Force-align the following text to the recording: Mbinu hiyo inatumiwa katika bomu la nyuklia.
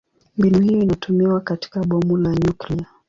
Mbinu 0.37 0.61
hiyo 0.61 0.79
inatumiwa 0.81 1.41
katika 1.41 1.83
bomu 1.83 2.17
la 2.17 2.35
nyuklia. 2.35 2.85